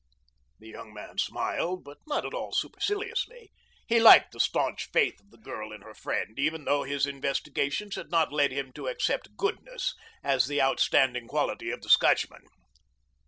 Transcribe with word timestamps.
The 0.57 0.67
young 0.69 0.95
man 0.95 1.19
smiled, 1.19 1.83
but 1.83 1.99
not 2.07 2.25
at 2.25 2.33
all 2.33 2.51
superciliously. 2.53 3.51
He 3.85 3.99
liked 3.99 4.31
the 4.31 4.39
stanch 4.39 4.89
faith 4.91 5.19
of 5.21 5.29
the 5.29 5.37
girl 5.37 5.71
in 5.71 5.81
her 5.83 5.93
friend, 5.93 6.39
even 6.39 6.65
though 6.65 6.81
his 6.81 7.05
investigations 7.05 7.93
had 7.93 8.09
not 8.09 8.33
led 8.33 8.51
him 8.51 8.73
to 8.73 8.87
accept 8.87 9.37
goodness 9.37 9.93
as 10.23 10.47
the 10.47 10.59
outstanding 10.59 11.27
quality 11.27 11.69
of 11.69 11.81
the 11.81 11.89
Scotchman. 11.89 12.47